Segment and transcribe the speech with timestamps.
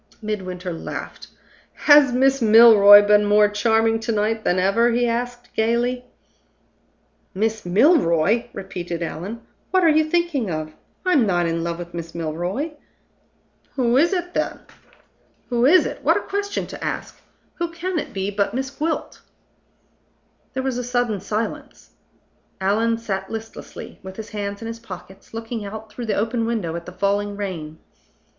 [0.19, 1.27] Midwinter laughed.
[1.75, 6.05] "Has Miss Milroy been more charming to night than ever?" he asked, gayly.
[7.35, 9.41] "Miss Milroy!" repeated Allan.
[9.69, 10.73] "What are you thinking of!
[11.05, 12.71] I'm not in love with Miss Milroy."
[13.75, 14.61] "Who is it, then?"
[15.49, 15.99] "Who is it!
[16.03, 17.21] What a question to ask!
[17.59, 19.21] Who can it be but Miss Gwilt?"
[20.55, 21.91] There was a sudden silence.
[22.59, 26.75] Allan sat listlessly, with his hands in his pockets, looking out through the open window
[26.75, 27.77] at the falling rain.